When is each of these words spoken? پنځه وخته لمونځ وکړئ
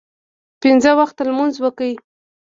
پنځه 0.61 0.91
وخته 0.99 1.21
لمونځ 1.29 1.55
وکړئ 1.59 1.93